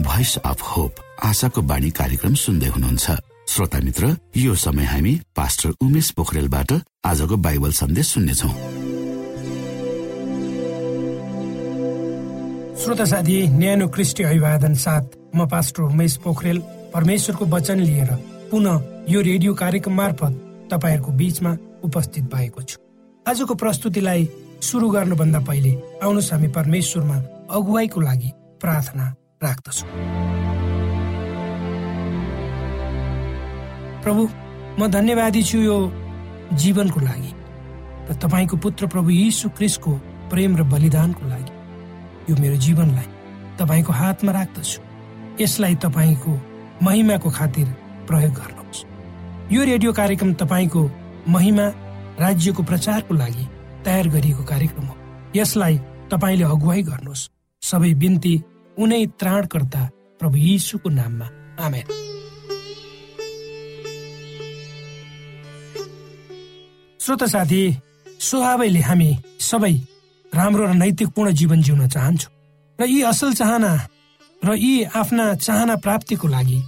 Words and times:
Voice 0.00 0.36
of 0.38 0.62
hope 0.62 0.94
आशाको 1.22 1.62
बाणी 1.62 1.90
कार्यक्रम 1.90 2.34
सुन्दै 2.34 2.66
हुनुहुन्छ। 2.66 3.10
श्रोता 3.48 3.78
मित्र 3.78 4.16
यो 4.36 4.54
समय 4.54 4.84
हामी 4.84 5.14
पास्टर 5.36 5.70
उमेश 5.82 6.10
पोखरेलबाट 6.10 6.72
आजको 7.04 7.36
बाइबल 7.36 7.72
सन्देश 7.72 8.06
सुन्नेछौ। 8.06 8.48
श्रोता 12.82 13.04
साथी 13.04 13.38
न्यानो 13.48 13.88
क्रिस्टी 13.88 14.22
अभिवादन 14.22 14.74
साथ 14.74 15.36
म 15.36 15.46
पास्टर 15.46 15.82
उमेश 15.82 16.16
पोखरेल 16.16 16.58
परमेश्वरको 16.94 17.44
वचन 17.46 17.80
लिएर 17.80 18.31
पुनः 18.52 19.04
यो 19.08 19.20
रेडियो 19.20 19.52
कार्यक्रम 19.54 19.94
मार्फत 19.96 20.32
तपाईँहरूको 20.70 21.12
बीचमा 21.16 21.52
उपस्थित 21.84 22.24
भएको 22.24 22.62
छु। 22.62 22.76
आजको 23.26 23.54
प्रस्तुतिलाई 23.56 24.28
सुरु 24.60 24.88
गर्नुभन्दा 24.90 25.40
पहिले 25.40 25.72
आउनुहोस् 26.04 26.32
हामी 26.32 26.48
परमेश्वरमा 26.52 27.16
अगुवाईको 27.48 28.00
लागि 28.00 28.30
प्रार्थना 28.60 29.06
राख्दछु। 29.44 29.84
प्रभु 34.04 34.22
म 34.76 34.90
धन्यवादी 34.92 35.42
छु 35.42 35.58
यो 35.58 35.78
जीवनको 36.52 37.00
लागि 37.00 37.32
र 38.04 38.20
तपाईँको 38.20 38.56
पुत्र 38.60 38.86
प्रभु 38.92 39.10
यीशु 39.10 39.48
क्रिस्टको 39.56 39.92
प्रेम 40.28 40.56
र 40.60 40.62
बलिदानको 40.68 41.24
लागि। 41.24 41.52
यो 42.28 42.36
मेरो 42.36 42.56
जीवनलाई 42.60 43.08
तपाईँको 43.56 43.92
हातमा 43.92 44.32
राख्दछु। 44.32 44.80
यसलाई 45.40 45.74
तपाईँको 45.80 46.32
महिमाको 46.82 47.30
खातिर 47.30 47.80
प्रयोग 48.06 48.32
गर्नुहोस्। 48.32 48.84
यो 49.52 49.64
रेडियो 49.64 49.92
कार्यक्रम 49.92 50.32
तपाईँको 50.34 50.82
महिमा 51.28 51.66
राज्यको 52.20 52.62
प्रचारको 52.62 53.14
लागि 53.14 53.44
तयार 53.84 54.08
गरिएको 54.08 54.44
कार्यक्रम 54.44 54.86
हो। 54.86 54.94
यसलाई 55.36 55.76
तपाईँले 56.10 56.44
अगुवाई 56.44 56.82
गर्नुहोस्। 56.82 57.28
सबै 57.62 57.92
बिन्ती 57.94 58.34
उनै 58.78 59.06
त्राणकर्ता 59.20 59.82
प्रभु 60.20 60.36
यीशुको 60.36 60.88
नाममा। 60.88 61.26
आमेन। 61.60 61.86
श्रोत 67.00 67.22
साथी 67.24 67.62
स्वभावैले 68.20 68.80
हामी 68.80 69.10
सबै 69.40 69.74
राम्रो 70.32 70.66
र 70.66 70.72
नैतिकपूर्ण 70.72 71.30
जीवन 71.32 71.62
जिउन 71.62 71.88
चाहन्छौँ 71.88 72.32
र 72.78 72.86
यी 72.86 73.02
असल 73.02 73.32
चाहना 73.34 73.72
र 74.44 74.54
यी 74.54 74.72
आफ्ना 74.94 75.24
चाहना 75.34 75.76
प्राप्तिको 75.76 76.28
लागि 76.28 76.58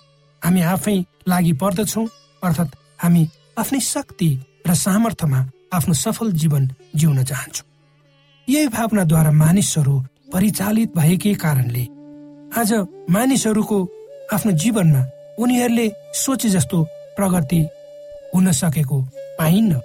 हामी 0.42 0.60
आफै 0.74 0.96
लागि 1.26 1.52
पर्दछौँ। 1.62 2.06
अर्थात् 2.42 2.76
हामी 3.02 3.22
आफ्नै 3.58 3.80
शक्ति 3.82 4.28
र 4.66 4.74
सामर्थ्यमा 4.76 5.40
आफ्नो 5.72 5.94
सफल 5.94 6.32
जीवन 6.32 6.68
जिउन 6.94 7.22
चाहन्छौँ। 7.24 7.66
यही 8.48 8.68
भावनाद्वारा 8.68 9.30
मानिसहरू 9.32 9.94
परिचालित 10.32 10.90
भएकै 10.96 11.34
कारणले 11.34 11.84
आज 12.58 12.72
मानिसहरूको 13.10 13.78
आफ्नो 14.32 14.52
जीवनमा 14.52 15.02
उनीहरूले 15.38 15.86
सोचे 16.14 16.48
जस्तो 16.48 16.82
प्रगति 17.16 17.60
हुन 18.34 18.50
सकेको 18.52 19.00
पाइन्न। 19.38 19.80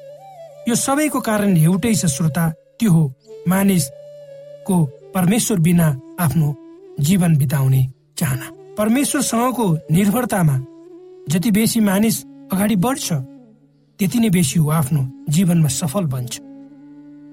यो 0.67 0.75
सबैको 0.75 1.19
कारण 1.19 1.57
एउटै 1.57 1.93
छ 1.95 2.05
श्रोता 2.05 2.45
त्यो 2.79 2.91
हो 2.91 3.03
मानिसको 3.47 4.75
परमेश्वर 5.15 5.59
बिना 5.59 5.87
आफ्नो 6.19 6.47
जीवन 6.99 7.37
बिताउने 7.37 7.81
चाहना। 8.17 8.47
परमेश्वरसँगको 8.77 9.65
निर्भरतामा 9.91 10.55
जति 11.31 11.51
बेसी 11.51 11.79
मानिस 11.79 12.23
अगाडि 12.53 12.75
बढ्छ 12.75 13.13
त्यति 13.99 14.19
नै 14.19 14.29
बेसी 14.29 14.59
ऊ 14.59 14.69
आफ्नो 14.71 15.01
जीवनमा 15.29 15.69
सफल 15.69 16.05
बन्छ। 16.05 16.39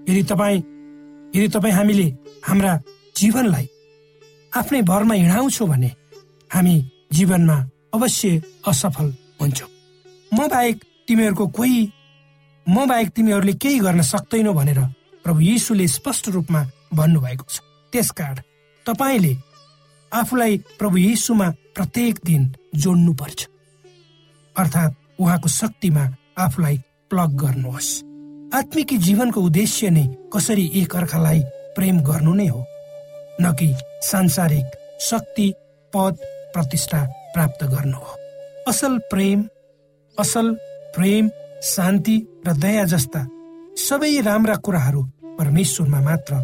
यदि 0.08 0.22
तपाईँ 0.22 0.58
यदि 1.34 1.48
तपाईँ 1.48 1.74
हामीले 1.74 2.06
हाम्रा 2.44 2.72
जीवनलाई 3.16 3.66
आफ्नै 4.52 4.82
भरमा 4.82 5.14
हिँडाउँछौँ 5.14 5.68
भने 5.68 5.90
हामी 6.50 6.74
जीवनमा 7.12 7.56
अवश्य 7.94 8.42
असफल 8.68 9.08
हुन्छौँ। 9.40 9.70
म 10.32 10.48
बाहेक 10.48 10.84
तिमीहरूको 11.08 11.46
कोही 11.48 11.80
म 12.66 12.86
बाहेक 12.86 13.08
तिमीहरूले 13.16 13.52
केही 13.56 13.78
गर्न 13.80 14.02
सक्दैनौ 14.02 14.52
भनेर 14.52 14.80
प्रभु 15.24 15.40
यीशुले 15.40 15.88
स्पष्ट 15.88 16.28
रूपमा 16.36 16.64
भन्नुभएको 16.94 17.44
छ। 17.48 17.60
त्यसकारण 17.92 18.44
तपाईँले 18.86 19.36
आफूलाई 20.12 20.56
प्रभु 20.78 20.96
यीशुमा 20.98 21.50
प्रत्येक 21.74 22.18
दिन 22.24 22.42
जोड्नु 22.76 23.12
पर्छ 23.14 23.48
अर्थात् 24.58 24.94
उहाँको 25.20 25.48
शक्तिमा 25.48 26.04
आफूलाई 26.38 26.76
प्लग 27.10 27.36
गर्नुहोस्। 27.42 27.90
आत्मिक 28.54 28.92
जीवनको 28.98 29.40
उद्देश्य 29.40 29.90
नै 29.90 30.06
कसरी 30.32 30.64
एक 30.74 30.96
अर्कालाई 30.96 31.40
प्रेम 31.76 32.00
गर्नु 32.00 32.34
नै 32.34 32.46
हो 32.46 32.64
न 33.40 33.52
कि 33.52 33.68
सांसारिक 34.02 34.66
शक्ति 35.00 35.52
पद 35.92 36.14
प्रतिष्ठा 36.54 37.00
प्राप्त 37.34 37.64
गर्नु 37.64 37.98
हो। 37.98 38.12
असल 38.68 38.98
प्रेम 39.10 39.44
असल 40.18 40.52
प्रेम 40.94 41.28
शान्ति 41.62 42.16
र 42.46 42.52
दया 42.56 42.84
जस्ता 42.84 43.26
सबै 43.78 44.20
राम्रा 44.20 44.56
कुराहरू 44.56 45.02
परमेश्वरमा 45.38 46.00
मात्र 46.00 46.34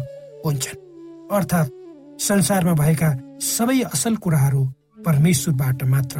हुन्छन्। 0.45 0.81
अर्थात् 1.31 1.75
संसारमा 2.21 2.73
भएका 2.73 3.09
सबै 3.41 3.81
असल 3.89 4.15
कुराहरू 4.15 4.63
परमेश्वरबाट 5.05 5.83
मात्र 5.83 6.19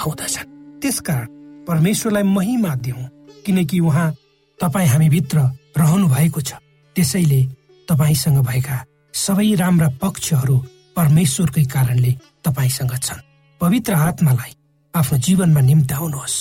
आउँदछन्। 0.00 0.55
त्यसकारण 0.82 1.26
परमेश्वरलाई 1.68 2.22
महिमा 2.22 2.74
दिउँ 2.84 3.08
किनकि 3.46 3.80
उहाँ 3.80 4.14
तपाईँ 4.60 4.88
हामीभित्र 4.88 5.38
रहनु 5.76 6.06
भएको 6.08 6.40
छ। 6.40 6.52
त्यसैले 6.96 7.40
तपाईँसँग 7.88 8.38
भएका 8.46 8.76
सबै 9.14 9.54
राम्रा 9.54 9.88
पक्षहरू 10.02 10.56
परमेश्वरकै 10.96 11.64
कारणले 11.74 12.12
तपाईँसँग 12.44 12.94
छन्। 12.96 13.24
पवित्र 13.60 13.92
आत्मालाई 14.08 14.52
आफ्नो 14.94 15.18
जीवनमा 15.18 15.60
निम्ताउनुहोस् 15.60 16.38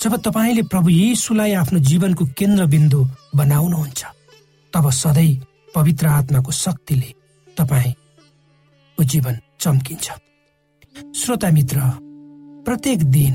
जब 0.00 0.14
तपाईँले 0.22 0.62
प्रभु 0.72 0.88
येसुलाई 0.90 1.52
आफ्नो 1.62 1.78
जीवनको 1.88 2.24
केन्द्रबिन्दु 2.38 3.00
बनाउनुहुन्छ 3.34 4.02
तब 4.72 4.90
सधैँ 4.92 5.40
पवित्र 5.74 6.06
आत्माको 6.06 6.52
शक्तिले 6.52 7.10
तपाईँको 7.48 9.02
जीवन 9.12 9.34
चम्किन्छ। 9.60 10.06
श्रोता 11.16 11.50
मित्र 11.50 11.78
प्रत्येक 12.66 13.02
दिन 13.10 13.34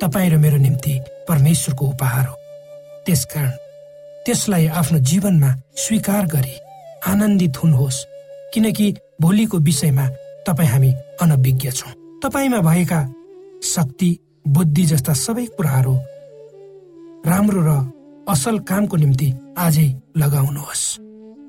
तपाईँ 0.00 0.30
र 0.30 0.36
मेरो 0.36 0.56
निम्ति 0.56 0.92
परमेश्वरको 1.28 1.84
उपहार 1.86 2.26
हो। 2.26 2.36
त्यसकारण 3.06 3.50
त्यसलाई 4.26 4.66
आफ्नो 4.80 4.98
जीवनमा 5.00 5.50
स्वीकार 5.76 6.26
गरी 6.26 6.56
आनन्दित 7.08 7.56
हुनुहोस् 7.56 8.04
किनकि 8.52 8.86
भोलिको 9.20 9.58
विषयमा 9.58 10.06
तपाईँ 10.46 10.68
हामी 10.68 10.90
अनभिज्ञ 11.22 11.70
छौँ। 11.70 11.92
तपाईँमा 12.22 12.60
भएका 12.60 13.00
शक्ति 13.64 14.10
बुद्धि 14.48 14.84
जस्ता 14.90 15.12
सबै 15.14 15.44
कुराहरू 15.56 15.94
राम्रो 17.24 17.62
र 17.64 17.70
असल 18.28 18.58
कामको 18.68 18.96
निम्ति 18.96 19.28
आजै 19.58 19.88
लगाउनुहोस्। 20.16 20.84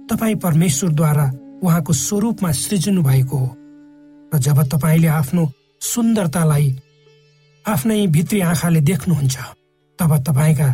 तपाईँ 0.10 0.36
परमेश्वरद्वारा 0.36 1.26
उहाँको 1.64 1.94
स्वरूपमा 1.94 2.52
सृजनु 2.52 3.04
भएको 3.04 3.38
हो। 3.38 3.50
र 4.32 4.40
जब 4.40 4.64
तपाईँले 4.72 5.08
आफ्नो 5.20 5.44
सुन्दरतालाई 5.82 6.70
आफ्नै 7.66 8.08
भित्री 8.08 8.40
आँखाले 8.42 8.82
देख्नुहुन्छ। 8.82 9.36
तब 10.00 10.12
तपाईँका 10.28 10.68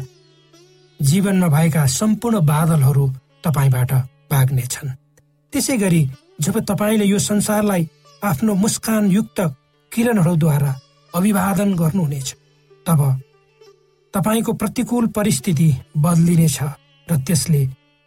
जीवनमा 1.00 1.47
भएका 1.47 1.85
सम्पूर्ण 1.85 2.39
बादलहरू 2.45 3.05
तपाईँबाट 3.43 3.91
भाग्नेछन्। 4.31 4.89
त्यसै 5.53 5.77
गरी 5.77 6.01
जब 6.41 6.55
तपाईँले 6.69 7.05
यो 7.05 7.19
संसारलाई 7.19 7.83
आफ्नो 8.23 8.53
मुस्कान 8.53 9.12
युक्त 9.12 9.39
किरणहरूद्वारा 9.91 10.71
अभिवादन 11.13 11.73
गर्नुहुनेछ 11.75 12.29
तब 12.85 13.01
तपाईँको 14.13 14.51
प्रतिकूल 14.53 15.07
परिस्थिति 15.07 15.69
बदलिनेछ 15.97 16.57
र 17.07 17.17
त्यसले 17.27 17.62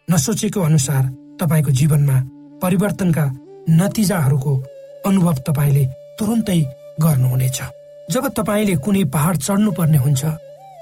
नसोचेको 0.07 0.61
अनुसार 0.61 1.03
तपाईँको 1.39 1.71
जीवनमा 1.71 2.17
परिवर्तनका 2.61 3.25
नतिजाहरूको 3.69 4.53
अनुभव 5.05 5.35
तपाईँले 5.47 5.85
तुरुन्तै 6.19 6.59
गर्नुहुनेछ। 7.01 7.61
जब 8.11 8.27
तपाईँले 8.37 8.75
कुनै 8.83 9.03
पहाड 9.13 9.37
चढ्नु 9.37 9.71
पर्ने 9.71 9.97
हुन्छ 9.97 10.21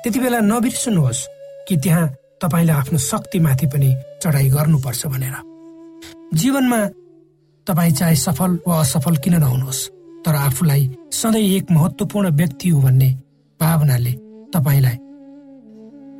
त्यति 0.03 0.19
बेला 0.19 0.39
नबिर्सनुहोस् 0.41 1.27
कि 1.67 1.75
त्यहाँ 1.83 2.07
तपाईँले 2.41 2.73
आफ्नो 2.73 2.97
शक्तिमाथि 2.97 3.67
पनि 3.73 3.89
चढाइ 4.23 4.47
गर्नुपर्छ 4.49 5.01
भनेर। 5.13 5.35
जीवनमा 6.33 6.79
तपाईँ 7.67 7.93
चाहे 7.99 8.15
सफल 8.15 8.51
वा 8.67 8.79
असफल 8.81 9.15
किन 9.23 9.35
नहुनुहोस् 9.43 9.81
तर 10.25 10.35
आफूलाई 10.37 10.89
सधैँ 11.11 11.43
एक 11.57 11.71
महत्वपूर्ण 11.71 12.29
व्यक्ति 12.39 12.69
हो 12.69 12.81
भन्ने 12.81 13.09
भावनाले 13.59 14.13
तपाईँलाई। 14.53 14.97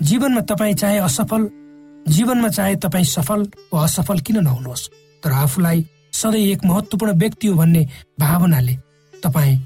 जीवनमा 0.06 0.42
तपाईँ 0.52 0.76
चाहे 0.82 0.98
असफल 1.08 1.48
जीवनमा 2.08 2.50
चाहे 2.50 2.76
तपाईँ 2.84 3.06
सफल 3.06 3.42
वा 3.74 3.84
असफल 3.84 4.20
किन 4.28 4.38
नहुनुहोस् 4.44 4.90
तर 5.24 5.32
आफूलाई 5.44 5.86
सधैँ 6.14 6.46
एक 6.52 6.66
महत्वपूर्ण 6.66 7.18
व्यक्ति 7.20 7.48
हो 7.48 7.56
भन्ने 7.56 7.84
भावनाले 8.20 8.76
तपाईँ 9.14 9.58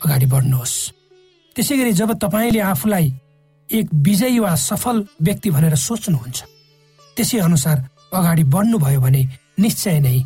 अगाडि 0.00 0.26
बढ्नुहोस्। 0.26 0.74
त्यसै 1.56 1.76
गरी 1.76 1.92
जब 1.92 2.10
तपाईँले 2.22 2.60
आफूलाई 2.72 3.06
एक 3.68 3.86
विजयी 4.06 4.38
वा 4.38 4.54
सफल 4.54 4.96
व्यक्ति 5.22 5.50
भनेर 5.50 5.74
सोच्नुहुन्छ 5.76 6.38
त्यसै 7.16 7.38
अनुसार 7.38 7.76
अगाडि 8.14 8.44
बढ्नुभयो 8.54 9.00
भने 9.00 9.22
निश्चय 9.58 9.98
नै 10.00 10.18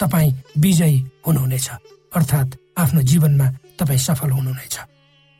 तपाईँ 0.00 0.32
विजयी 0.58 0.96
हुनुहुनेछ 1.26 1.68
अर्थात् 2.16 2.56
आफ्नो 2.78 3.00
जीवनमा 3.02 3.46
तपाईँ 3.78 3.98
सफल 3.98 4.30
हुनुहुनेछ। 4.30 4.76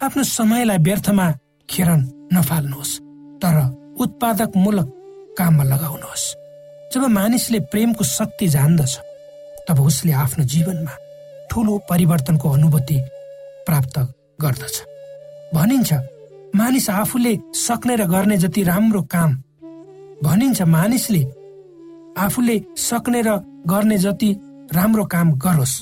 आफ्नो 0.00 0.22
समयलाई 0.22 0.78
व्यर्थमा 0.78 1.26
खेर 1.68 1.88
नफाल्नुहोस् 2.34 2.94
तर 3.42 3.56
उत्पादकमूलक 3.98 4.88
काममा 5.38 5.64
लगाउनुहोस्। 5.64 6.24
जब 6.92 7.02
मानिसले 7.18 7.58
प्रेमको 7.72 8.04
शक्ति 8.04 8.46
जान्दछ 8.48 8.94
तब 9.68 9.80
उसले 9.80 10.12
आफ्नो 10.24 10.44
जीवनमा 10.44 10.94
ठुलो 11.50 11.72
परिवर्तनको 11.90 12.46
अनुभूति 12.48 12.96
प्राप्त 13.68 13.98
गर्दछ। 14.40 14.76
भनिन्छ 15.54 15.92
मानिस 16.56 16.88
आफूले 16.90 17.32
सक्ने 17.56 17.96
र 17.96 18.04
गर्ने 18.08 18.36
जति 18.36 18.62
राम्रो 18.64 19.02
काम 19.14 19.34
भनिन्छ 20.24 20.62
मानिसले 20.74 21.22
आफूले 22.18 22.56
सक्ने 22.76 23.20
र 23.22 23.36
गर्ने 23.66 23.98
जति 23.98 24.30
राम्रो 24.72 25.04
काम 25.14 25.32
गरोस्। 25.44 25.74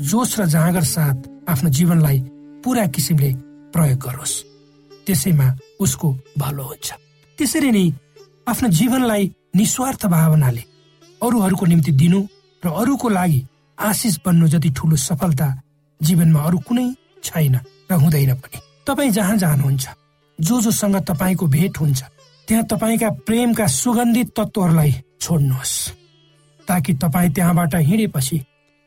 जोस 0.00 0.38
र 0.40 0.46
जाँगर 0.46 0.84
साथ 0.84 1.16
आफ्नो 1.50 1.70
जीवनलाई 1.70 2.18
पुरा 2.64 2.86
किसिमले 2.86 3.30
प्रयोग 3.74 3.98
गरोस्। 3.98 4.34
त्यसैमा 5.06 5.46
उसको 5.80 6.08
भलो 6.38 6.62
हुन्छ। 6.62 6.88
त्यसरी 7.38 7.70
नै 7.70 7.84
आफ्नो 8.48 8.68
जीवनलाई 8.78 9.24
निस्वार्थ 9.56 10.06
भावनाले 10.06 10.62
अरूहरूको 11.20 11.66
निम्ति 11.66 11.92
दिनु 11.92 12.20
र 12.62 12.66
अरूको 12.70 13.08
लागि 13.08 13.40
आशिष 13.78 14.16
बन्नु 14.26 14.48
जति 14.48 14.70
ठुलो 14.76 14.96
सफलता 14.98 15.48
जीवनमा 16.00 16.40
अरू 16.40 16.58
कुनै 16.68 16.86
छैन 17.24 17.54
र 17.90 17.94
हुँदैन 17.94 18.34
पनि। 18.34 18.58
तपाईँ 18.86 19.10
जहाँ 19.10 19.36
जानुहुन्छ 19.36 19.86
जो 20.38 20.60
जोसँग 20.60 20.96
तपाईँको 21.04 21.46
भेट 21.46 21.80
हुन्छ 21.80 22.02
त्यहाँ 22.48 22.64
तपाईँका 22.66 23.08
प्रेमका 23.26 23.66
सुगन्धित 23.66 24.28
तत्त्वहरूलाई 24.36 24.92
छोड्नुहोस्। 25.20 25.74
ताकि 26.68 26.92
तपाईँ 26.94 27.30
त्यहाँबाट 27.34 27.74
हिँडेपछि 27.74 28.38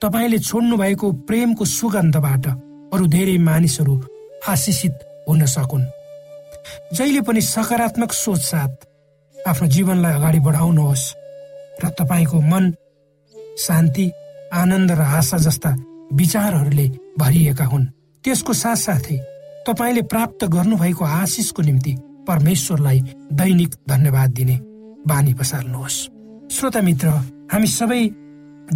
तपाईँले 0.01 0.39
छोड्नु 0.39 0.77
भएको 0.77 1.11
प्रेमको 1.27 1.65
सुगन्धबाट 1.65 2.45
अरू 2.93 3.05
धेरै 3.07 3.37
मानिसहरू 3.37 3.95
आशिषित 4.49 4.95
हुन 5.29 5.45
सकुन्। 5.45 5.85
जहिले 6.93 7.21
पनि 7.21 7.41
सकारात्मक 7.41 8.11
सोच 8.13 8.41
साथ 8.41 8.73
आफ्नो 9.37 9.67
जीवनलाई 9.67 10.13
अगाडि 10.13 10.39
बढाउनुहोस् 10.39 11.05
र 11.83 11.89
तपाईँको 11.99 12.39
मन 12.41 12.63
शान्ति 13.59 14.05
आनन्द 14.53 14.91
र 14.91 15.01
आशा 15.19 15.37
जस्ता 15.37 15.75
विचारहरूले 16.13 16.87
भरिएका 17.19 17.65
हुन्। 17.65 17.85
त्यसको 18.23 18.53
साथसाथै 18.53 19.17
तपाईँले 19.67 20.01
प्राप्त 20.11 20.43
गर्नुभएको 20.55 21.03
आशिषको 21.05 21.61
निम्ति 21.61 21.93
परमेश्वरलाई 22.27 22.99
दैनिक 23.33 23.71
धन्यवाद 23.89 24.29
दिने 24.31 24.57
बानी 25.07 25.33
पसाल्नुहोस् 25.33 25.99
श्रोता 26.55 26.81
मित्र 26.81 27.07
हामी 27.53 27.67
सबै 27.67 28.01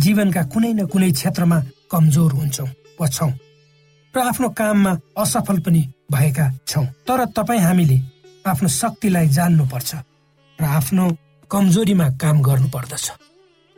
जीवनका 0.04 0.44
कुनै 0.54 0.72
न 0.74 0.86
कुनै 0.92 1.12
क्षेत्रमा 1.12 1.58
कमजोर 1.92 2.32
हुन्छौँ 2.34 2.68
वा 3.00 3.08
छौँ 3.08 3.32
र 4.14 4.20
आफ्नो 4.20 4.50
काममा 4.50 4.92
असफल 5.18 5.60
पनि 5.60 5.82
भएका 6.12 6.46
छौँ। 6.68 6.86
तर 7.08 7.26
तपाईँ 7.38 7.62
हामीले 7.62 7.98
आफ्नो 8.46 8.70
शक्तिलाई 8.72 9.28
जान्नुपर्छ 9.28 9.92
र 10.60 10.64
आफ्नो 10.80 11.06
कमजोरीमा 11.52 12.08
काम 12.22 12.42
गर्नु 12.42 12.68
पर्दछ 12.68 13.06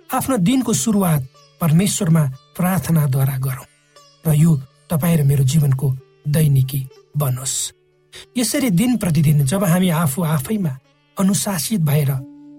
आफ्नो 0.09 0.37
दिनको 0.47 0.73
सुरुवात 0.73 1.21
परमेश्वरमा 1.61 2.23
प्रार्थनाद्वारा 2.57 3.37
गरौँ 3.37 3.67
र 4.25 4.33
यो 4.35 4.51
तपाईँ 4.89 5.17
र 5.17 5.23
मेरो 5.23 5.43
जीवनको 5.43 5.87
दैनिकी 6.27 6.81
बनोस्। 7.17 7.57
यसरी 8.37 8.69
दिन 8.71 8.97
प्रतिदिन 8.97 9.45
जब 9.45 9.63
हामी 9.63 9.89
आफू 9.89 10.23
आफैमा 10.23 10.77
अनुशासित 11.17 11.81
भएर 11.81 12.11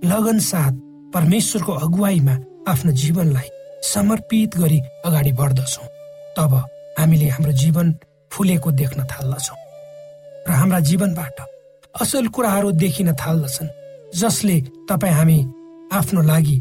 लगन 0.05 0.39
साथ 0.39 0.73
परमेश्वरको 1.15 1.73
अगुवाईमा 1.85 2.35
आफ्नो 2.69 2.93
जीवनलाई 2.93 3.49
समर्पित 3.85 4.57
गरी 4.57 4.79
अगाडि 5.05 5.33
बढ्दछौँ 5.33 5.87
तब 6.37 6.55
हामीले 6.99 7.29
हाम्रो 7.29 7.53
जीवन 7.53 7.95
फुलेको 8.33 8.71
देख्न 8.73 9.05
थाल्दछौँ। 9.05 9.59
र 10.49 10.51
हाम्रा 10.51 10.81
जीवनबाट 10.81 11.41
असल 11.95 12.27
कुराहरू 12.29 12.71
देखिन 12.73 13.13
थाल्दछन् 13.13 13.75
जसले 14.15 14.61
तपाईँ 14.89 15.15
हामी 15.15 15.39
आफ्नो 15.93 16.23
लागि 16.23 16.59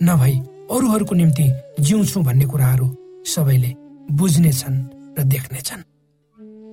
नभई 0.00 0.34
अरूहरूको 0.70 1.14
निम्ति 1.14 1.46
जिउँछौँ 1.80 2.22
भन्ने 2.24 2.46
कुराहरू 2.46 2.86
सबैले 3.26 3.81
बुझ्नेछन् 4.12 4.78
र 5.18 5.22
देख्नेछन्। 5.24 5.82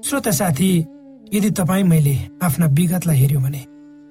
श्रोता 0.06 0.32
साथी 0.32 0.70
यदि 1.34 1.50
तपाईँ 1.52 1.84
मैले 1.84 2.16
आफ्ना 2.44 2.66
विगतलाई 2.78 3.18
हेऱ्यो 3.18 3.40
भने 3.40 3.62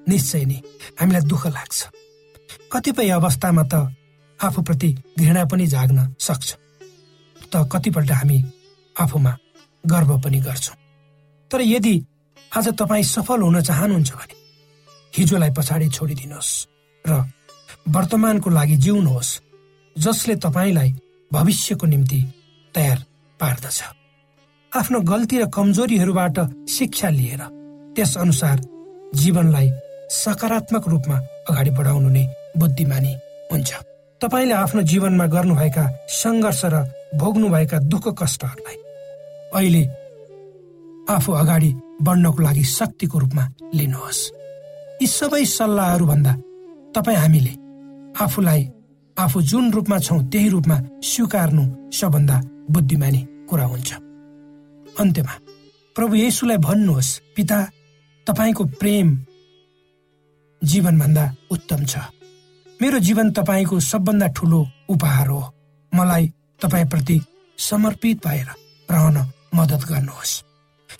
निश्चय 0.07 0.45
नै 0.45 0.59
हामीलाई 0.99 1.23
दुःख 1.29 1.43
लाग्छ। 1.47 1.79
कतिपय 2.71 3.09
अवस्थामा 3.09 3.63
त 3.71 3.73
आफूप्रति 4.39 4.89
घृणा 5.19 5.43
पनि 5.45 5.65
जाग्न 5.67 5.99
सक्छ। 6.19 6.47
त 7.51 7.53
कतिपल्ट 7.71 8.11
हामी 8.11 8.37
आफूमा 8.95 9.33
गर्व 9.83 10.09
पनि 10.21 10.39
गर्छौँ। 10.39 10.77
तर 11.51 11.61
यदि 11.61 11.95
आज 12.51 12.67
तपाईँ 12.79 13.03
सफल 13.03 13.41
हुन 13.41 13.61
चाहनुहुन्छ 13.61 14.11
भने 14.13 14.35
हिजोलाई 15.13 15.51
पछाडि 15.57 15.87
छोडिदिनुहोस् 15.89 16.53
र 17.05 17.11
वर्तमानको 17.89 18.49
लागि 18.49 18.75
जिउनुहोस् 18.77 19.31
जसले 19.95 20.35
तपाईँलाई 20.35 20.89
भविष्यको 21.31 21.85
निम्ति 21.87 22.19
तयार 22.73 22.99
पार्दछ। 23.41 23.79
आफ्नो 24.71 24.99
गल्ती 25.11 25.35
र 25.41 25.45
कमजोरीहरूबाट 25.55 26.37
शिक्षा 26.69 27.09
लिएर 27.09 27.41
त्यस 27.95 28.11
अनुसार 28.23 28.57
जीवनलाई 29.19 29.67
सकारात्मक 30.13 30.87
रूपमा 30.87 31.17
अगाडि 31.49 31.71
बढाउनु 31.77 32.09
नै 32.09 32.25
बुद्धिमानी 32.59 33.13
हुन्छ। 33.51 33.69
तपाईँले 34.21 34.53
आफ्नो 34.53 34.81
जीवनमा 34.91 35.25
गर्नुभएका 35.35 35.85
सङ्घर्ष 36.21 36.61
र 36.73 36.75
भोग्नुभएका 37.19 37.77
दुःख 37.91 38.05
कष्टहरूलाई 38.19 38.77
अहिले 39.57 39.83
आफू 41.15 41.31
अगाडि 41.41 41.71
बढ्नको 42.05 42.39
लागि 42.43 42.63
शक्तिको 42.77 43.17
रूपमा 43.19 43.43
लिनुहोस्। 43.73 44.21
यी 45.01 45.07
सबै 45.07 45.43
सल्लाहहरू 45.57 46.05
भन्दा 46.05 46.33
तपाईँ 46.95 47.21
हामीले 47.23 47.53
आफूलाई 48.23 48.61
आफू 49.17 49.41
जुन 49.41 49.65
रूपमा 49.71 49.97
छौँ 50.05 50.21
त्यही 50.31 50.49
रूपमा 50.49 50.77
स्वीकार्नु 51.09 51.63
सबभन्दा 51.97 52.37
बुद्धिमानी 52.73 53.21
कुरा 53.49 53.65
हुन्छ। 53.65 53.91
अन्त्यमा 54.99 55.33
प्रभु 55.95 56.13
येसुलाई 56.15 56.57
भन्नुहोस् 56.57 57.11
पिता 57.35 57.57
तपाईँको 58.27 58.63
प्रेम 58.79 59.07
जीवनभन्दा 60.61 61.25
उत्तम 61.51 61.81
छ। 61.85 61.93
मेरो 62.79 62.99
जीवन 62.99 63.31
तपाईँको 63.31 63.79
सबभन्दा 63.81 64.27
ठुलो 64.37 64.59
उपहार 64.89 65.27
हो। 65.27 65.41
मलाई 65.91 66.25
तपाईँप्रति 66.61 67.17
समर्पित 67.57 68.17
भएर 68.25 68.47
रहन 68.89 69.17
मद्दत 69.55 69.83
गर्नुहोस्। 69.89 70.33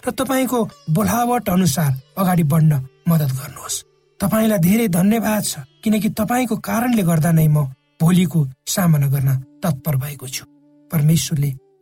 र 0.06 0.12
तपाईँको 0.12 0.60
बोलावट 0.90 1.50
अनुसार 1.50 1.92
अगाडि 2.18 2.44
बढ्न 2.44 2.74
मद्दत 3.08 3.32
गर्नुहोस्। 3.40 3.84
तपाईँलाई 4.20 4.60
धेरै 4.60 4.88
धन्यवाद 4.90 5.44
छ 5.44 5.54
किनकि 5.84 6.10
तपाईँको 6.20 6.56
कारणले 6.60 7.04
गर्दा 7.04 7.32
नै 7.32 7.48
म 7.48 7.58
भोलिको 8.02 8.40
सामना 8.68 9.08
गर्न 9.08 9.30
तत्पर 9.64 9.96
भएको 9.96 10.28
छु। 10.28 10.44
परमेश्वरले 10.92 11.50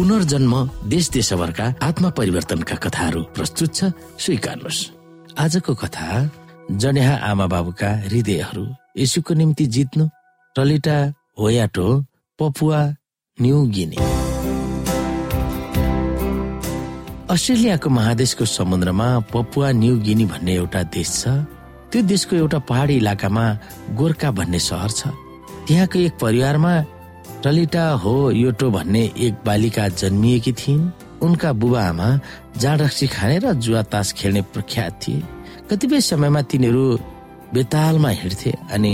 पुनर्जन्म 0.00 0.54
देश 0.88 1.08
देशभरका 1.12 1.64
आत्मा 1.84 2.08
परिवर्तनका 2.16 2.76
कथाहरू 2.80 3.20
प्रस्तुत 3.36 3.70
छ। 3.74 3.92
स्वीकार्नुहोस्। 4.16 4.80
आजको 5.36 5.72
कथा 5.76 6.06
जनेहा 6.72 7.14
आमा 7.28 7.46
बाबुका 7.52 7.90
हृदयहरू 8.08 8.64
यसुको 8.96 9.34
निम्ति 9.36 9.66
जित्नु 9.76 10.04
टलिटा 10.56 10.96
होयाटो 11.36 11.86
पपुवा 12.38 12.80
न्यू 13.38 13.58
गिनी। 13.76 13.98
अस्ट्रेलियाको 17.28 17.88
महादेशको 17.92 18.44
समुद्रमा 18.56 19.08
पपुवा 19.28 19.68
न्यू 19.84 19.94
गिनी 20.00 20.24
भन्ने 20.32 20.54
एउटा 20.54 20.82
देश 20.96 21.12
छ। 21.20 21.44
त्यो 21.92 22.00
देशको 22.08 22.36
एउटा 22.40 22.58
पहाडी 22.64 22.96
इलाकामा 23.04 23.44
गोर्खा 24.00 24.30
भन्ने 24.32 24.60
सहर 24.64 24.90
छ। 24.96 25.12
त्यहाँको 25.68 25.98
एक 25.98 26.16
परिवारमा 26.16 26.72
टलिटा 27.44 27.88
हो 27.96 28.30
योटो 28.30 28.70
भन्ने 28.70 29.02
एक 29.16 29.34
बालिका 29.46 29.88
जन्मिएकी 29.88 30.52
थिइन्। 30.52 30.90
उनका 31.24 31.52
बुबा 31.52 31.82
आमा 31.82 32.08
जाँड 32.60 32.80
रक्सी 32.82 33.06
खाने 33.06 33.38
र 33.40 33.52
जुवा 33.56 33.82
तास 33.88 34.12
खेल्ने 34.12 34.42
प्रख्यात 34.52 35.00
थिए। 35.02 35.22
कतिपय 35.70 36.00
समयमा 36.00 36.42
तिनीहरू 36.42 36.84
बेतालमा 37.54 38.08
हिँड्थे 38.20 38.52
अनि 38.72 38.92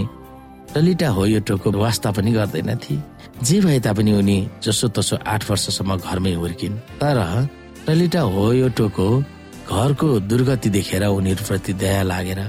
ललिता 0.76 1.08
हो 1.08 1.26
यो 1.26 1.40
टोको 1.42 1.70
वास्ता 1.74 2.10
पनि 2.14 2.32
गर्दैनथे। 2.32 2.94
जे 3.42 3.60
भए 3.60 3.80
तापनि 3.82 4.12
उनी 4.14 4.38
जसो 4.62 4.88
तसो 4.94 5.18
आठ 5.26 5.50
वर्षसम्म 5.50 5.96
घरमै 5.98 6.32
हुर्किन्। 6.38 6.78
तर 7.02 7.18
ललिता 7.88 8.20
हो 8.20 8.52
यो 8.52 8.68
टोको 8.78 9.06
घरको 9.74 10.08
दुर्गति 10.22 10.70
देखेर 10.70 11.04
उनीहरूप्रति 11.04 11.72
दया 11.82 12.02
लागेर 12.02 12.40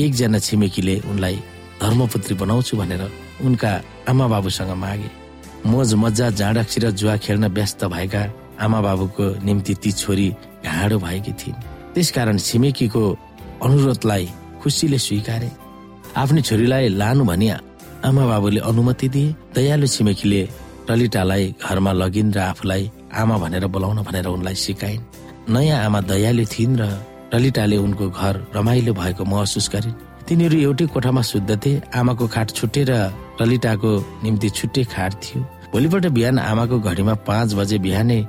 एकजना 0.00 0.38
छिमेकीले 0.38 1.00
उनलाई 1.12 1.36
धर्मपुत्री 1.82 2.34
बनाउँछु 2.40 2.76
भनेर 2.76 3.02
उनका 3.44 3.80
आमा 4.08 4.26
बाबुसँग 4.28 4.72
मागे। 4.80 5.21
मोज 5.66 5.94
मजा 5.94 6.30
जाँडाक्सी 6.40 6.78
र 6.80 6.90
जुवा 6.90 7.16
खेल्न 7.24 7.46
व्यस्त 7.56 7.84
भएका 7.94 8.22
आमा 8.60 8.80
बाबुको 8.82 9.26
निम्ति 9.46 9.74
ती 9.82 9.90
छोरी 9.92 10.28
घाँडो 10.66 10.98
भएकी 10.98 11.32
थिइन्। 11.40 11.62
त्यसकारण 11.94 12.36
छिमेकीको 12.38 13.02
अनुरोधलाई 13.62 14.24
खुसीले 14.62 14.98
स्वीकारे। 14.98 15.50
आफ्नो 16.16 16.40
छोरीलाई 16.48 16.88
लानु 17.00 17.24
भनी 17.24 17.48
आमा 18.02 18.22
बाबुले 18.26 18.60
अनुमति 18.60 19.08
दिए। 19.14 19.34
दयालु 19.54 19.86
छिमेकीले 19.86 20.42
ललितालाई 20.90 21.44
घरमा 21.62 21.92
लगिन् 21.92 22.34
र 22.34 22.38
आफूलाई 22.52 22.90
आमा 23.14 23.36
भनेर 23.38 23.66
बोलाउन 23.70 23.98
भनेर 24.02 24.26
उनलाई 24.26 24.54
सिकाइन्। 24.54 25.02
नयाँ 25.54 25.78
आमा 25.86 26.00
दयालु 26.10 26.44
थिइन् 26.52 26.78
र 26.80 26.82
ललिताले 27.34 27.76
उनको 27.76 28.10
घर 28.10 28.34
रमाइलो 28.56 28.92
भएको 28.92 29.24
महसुस 29.24 29.66
गरिन्। 29.74 29.98
तिनीहरू 30.28 30.56
एउटै 30.66 30.86
कोठामा 30.94 31.22
सुत्दथे 31.32 31.72
आमाको 32.00 32.26
खाट 32.34 32.48
छुट्टै 32.58 32.82
र 32.90 32.92
ललिताको 33.40 33.90
निम्ति 34.24 34.48
छुट्टै 34.58 34.82
खाट 34.94 35.12
थियो। 35.22 35.40
भोलिपल्ट 35.72 36.06
बिहान 36.16 36.38
आमाको 36.50 36.76
घडीमा 36.88 37.14
पाँच 37.28 37.48
बजे 37.58 37.76
बिहानै 37.86 38.20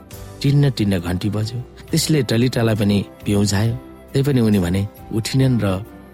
टिन्न 0.41 0.63
टिन्न 0.77 0.93
घन्टी 1.07 1.29
बज्यो। 1.35 1.59
त्यसले 1.89 2.19
टलिटालाई 2.29 2.75
पनि 2.81 2.97
पिउझायो 3.25 3.73
त्यही 4.11 4.23
पनि 4.27 4.39
उनी 4.47 4.59
भने 4.65 4.81
उठिनेन् 5.17 5.61
र 5.63 5.65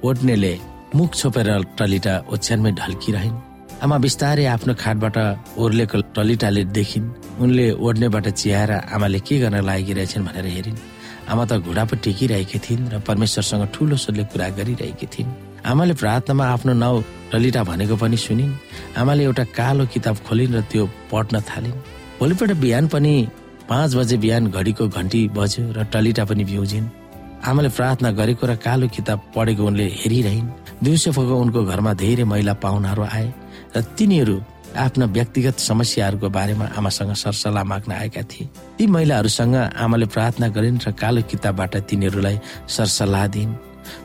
ओड्नेले 0.07 0.53
मुख 0.97 1.09
छोपेर 1.19 1.49
टलिटा 1.79 2.13
ओछ्यानमै 2.33 2.71
ढल्किरहन्। 2.79 3.35
आमा 3.83 3.97
बिस्तारै 4.05 4.45
आफ्नो 4.55 4.73
खाटबाट 4.83 5.17
ओर्लेको 5.63 5.97
टलिटाले 6.15 6.63
देखिन्। 6.77 7.07
उनले 7.43 7.65
ओढ्नेबाट 7.85 8.25
चियाएर 8.39 8.71
आमाले 8.95 9.19
के 9.27 9.35
गर्न 9.41 9.57
लागिरहेछन् 9.69 10.25
भनेर 10.27 10.47
हेरिन्। 10.55 10.79
आमा 11.31 11.43
त 11.49 11.51
घुँडा 11.63 11.83
पो 11.89 11.95
टेकिरहेकी 12.03 12.59
थिइन् 12.65 12.89
र 12.91 12.95
परमेश्वरसँग 13.07 13.63
ठुलो 13.73 13.95
स्वरले 14.03 14.23
कुरा 14.31 14.47
गरिरहेकी 14.57 15.07
थिइन्। 15.13 15.31
आमाले 15.65 15.93
प्रार्थनामा 15.93 16.45
आफ्नो 16.45 16.73
नाउँ 16.73 17.03
ललिता 17.33 17.63
भनेको 17.63 17.95
पनि 17.95 18.17
सुनिन्। 18.17 18.53
आमाले 18.97 19.23
एउटा 19.23 19.43
कालो 19.57 19.85
किताब 19.93 20.15
खोलिन् 20.27 20.55
र 20.55 20.61
त्यो 20.71 20.85
पढ्न 21.11 21.41
थालिन्। 21.41 21.77
भोलिपल्ट 22.19 22.51
बिहान 22.63 22.87
पनि 22.87 23.13
पाँच 23.69 23.95
बजे 23.95 24.17
बिहान 24.17 24.49
घडीको 24.49 24.87
घन्टी 24.87 25.21
बज्यो 25.37 25.63
र 25.77 25.83
टलिटा 25.93 26.23
पनि 26.25 26.43
भ्युजिन्। 26.43 26.87
आमाले 27.39 27.69
प्रार्थना 27.69 28.09
गरेको 28.11 28.43
र 28.47 28.55
कालो 28.55 28.87
किताब 28.87 29.19
पढेको 29.35 29.63
उनले 29.63 29.85
हेरिरहन्। 29.99 30.47
दिउँसो 30.83 31.11
फको 31.11 31.35
उनको 31.37 31.59
घरमा 31.63 31.93
धेरै 31.93 32.23
महिला 32.23 32.53
पाहुनाहरू 32.63 33.03
आए 33.03 33.27
र 33.75 33.81
तिनीहरू 33.97 34.35
आफ्ना 34.69 35.05
व्यक्तिगत 35.05 35.57
समस्याहरूको 35.59 36.29
बारेमा 36.29 36.65
आमासँग 36.77 37.13
सरसल्लाह 37.13 37.63
माग्न 37.63 37.91
आएका 37.91 38.21
थिए। 38.21 38.49
ती 38.77 38.87
महिलाहरूसँग 38.87 39.55
आमाले 39.55 40.05
प्रार्थना 40.05 40.47
गरिन् 40.49 40.81
र 40.85 40.91
कालो 40.91 41.21
किताबबाट 41.31 41.73
तिनीहरूलाई 41.89 42.37
सरसल्लाह 42.67 43.27
दिइन् 43.27 43.53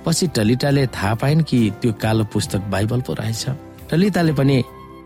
पछि 0.04 0.26
टलिटाले 0.36 0.86
थाहा 0.86 1.14
पाइन् 1.22 1.42
कि 1.42 1.58
त्यो 1.80 1.92
कालो 2.02 2.24
पुस्तक 2.32 2.60
बाइबल 2.72 3.00
पो 3.06 3.12
रहेछ। 3.14 3.44
टलिताले 3.90 4.32
पनि 4.32 4.56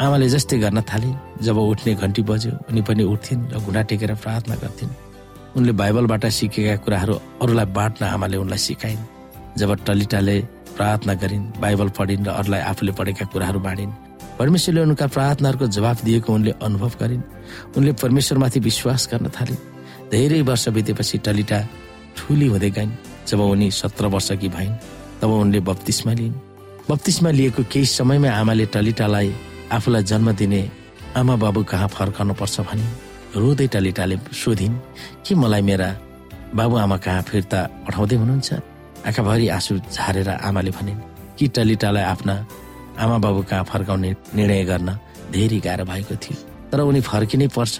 आमाले 0.01 0.29
जस्तै 0.29 0.59
गर्न 0.59 0.81
थाले 0.83 1.11
जब 1.43 1.57
उठ्ने 1.59 1.95
घन्टी 1.95 2.23
बज्यो 2.23 2.53
उनी 2.71 2.83
पनि 2.83 3.03
उठ्थिन् 3.05 3.43
र 3.53 3.59
घुँडा 3.59 3.83
टेकेर 3.91 4.15
प्रार्थना 4.15 4.55
गर्थिन्। 4.63 4.91
उनले 5.57 5.73
बाइबलबाट 5.73 6.27
सिकेका 6.29 6.77
कुराहरू 6.85 7.15
अरूलाई 7.43 7.67
बाँड्न 7.75 8.05
आमाले 8.07 8.37
उनलाई 8.37 8.59
सिकाइन्। 8.59 9.03
जब 9.59 9.71
टलिटाले 9.87 10.37
प्रार्थना 10.77 11.15
गरिन् 11.15 11.47
बाइबल 11.61 11.89
पढिन् 11.99 12.27
र 12.27 12.31
अरूलाई 12.31 12.61
आफूले 12.71 12.93
पढेका 12.95 13.25
कुराहरू 13.33 13.61
बाँडिन् 13.61 13.93
परमेश्वरले 14.39 14.81
उनका 14.81 15.07
प्रार्थनाहरूको 15.11 15.67
जवाफ 15.67 16.05
दिएको 16.05 16.31
उनले 16.33 16.53
अनुभव 16.63 16.93
गरिन्। 17.01 17.23
उनले 17.77 17.93
परमेश्वरमाथि 17.99 18.61
विश्वास 18.61 19.09
गर्न 19.11 19.27
थालिन्। 19.35 19.63
धेरै 20.11 20.41
वर्ष 20.47 20.69
बितेपछि 20.69 21.19
टलिटा 21.27 21.59
ठुली 22.17 22.47
हुँदै 22.47 22.71
गइन्। 22.71 22.93
जब 23.29 23.41
उनी 23.41 23.71
सत्र 23.71 24.07
वर्षकी 24.15 24.49
भइन् 24.49 24.75
तब 25.21 25.31
उनले 25.31 25.61
बत्तिसमा 25.69 26.13
लिइन्। 26.19 26.35
बत्तिसमा 26.91 27.31
लिएको 27.31 27.63
केही 27.73 27.87
समयमा 27.87 28.31
आमाले 28.41 28.67
टलिटालाई 28.73 29.29
आफूलाई 29.73 30.03
जन्म 30.11 30.33
दिने 30.33 30.63
आमा 31.17 31.35
बाबु 31.37 31.61
कहाँ 31.71 31.89
फर्कनु 31.89 32.35
पर्छ 32.41 32.61
भने 32.69 32.87
रोँदै 33.37 33.67
टलिटाले 33.75 34.17
सोधिन् 34.33 34.77
के 35.27 35.35
मलाई 35.35 35.63
मेरा 35.69 35.89
बाबुआमा 36.57 36.97
कहाँ 37.05 37.23
फिर्ता 37.29 37.61
पठाउँदै 37.87 38.17
हुनुहुन्छ? 38.17 38.49
आँखाभरि 39.07 39.49
आँसु 39.49 39.75
झारेर 39.93 40.29
आमाले 40.49 40.71
भनिन् 40.71 41.01
कि 41.37 41.49
टलिटालाई 41.53 42.03
आफ्ना 42.03 42.35
आमा 42.99 43.19
बाबु 43.25 43.43
कहाँ 43.51 43.65
फर्काउने 43.69 44.11
निर्णय 44.37 44.65
गर्न 44.65 44.89
धेरै 45.33 45.61
गाह्रो 45.61 45.85
भएको 45.85 46.15
थियो 46.17 46.37
तर 46.73 46.81
उनी 46.81 47.01
फर्किनै 47.05 47.49
पर्छ। 47.53 47.77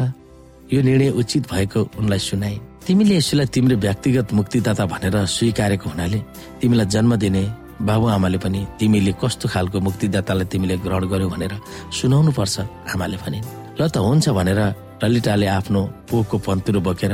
यो 0.73 0.81
निर्णय 0.83 1.11
उचित 1.17 1.43
भएको 1.53 1.81
उनलाई 1.99 2.19
सुनाए 2.21 2.57
तिमीले 2.89 3.17
यसलाई 3.21 3.47
तिम्रो 3.53 3.77
व्यक्तिगत 3.85 4.33
मुक्तिदाता 4.33 4.85
भनेर 4.89 5.17
स्वीकारेको 5.29 5.89
हुनाले 5.93 6.19
तिमीलाई 6.61 6.87
जन्म 6.89 7.13
दिने 7.21 7.43
बाबुआमाले 7.85 8.39
पनि 8.41 8.61
तिमीले 8.81 9.13
कस्तो 9.21 9.47
खालको 9.53 9.79
मुक्तिदातालाई 9.87 10.47
तिमीले 10.53 10.77
ग्रहण 10.85 11.05
गर्यो 11.13 11.29
भनेर 11.29 11.53
सुनाउनु 11.93 12.33
पर्छ 12.33 12.57
आमाले 12.89 13.17
भनिन् 13.21 13.45
ल 13.77 13.81
त 13.93 13.97
हुन्छ 14.01 14.27
भनेर 14.33 14.61
ललिताले 15.05 15.47
आफ्नो 15.59 15.81
पोको 16.09 16.37
पन्तुरो 16.49 16.81
बोकेर 16.81 17.13